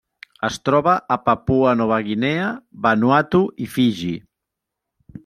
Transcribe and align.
Es 0.47 0.55
troba 0.69 0.93
a 1.15 1.17
Papua 1.27 1.73
Nova 1.81 1.99
Guinea, 2.07 2.47
Vanuatu 2.87 3.43
i 3.67 3.69
Fiji. 3.75 4.15